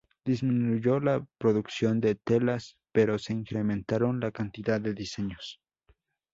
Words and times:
Disminuyó 0.25 0.99
la 0.99 1.23
producción 1.37 1.99
de 2.01 2.15
telas 2.15 2.75
pero 2.91 3.19
se 3.19 3.33
incrementaron 3.33 4.19
la 4.19 4.31
cantidad 4.31 4.81
de 4.81 4.95
diseños. 4.95 5.61